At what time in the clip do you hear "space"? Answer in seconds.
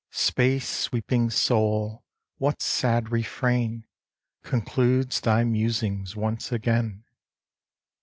0.09-0.67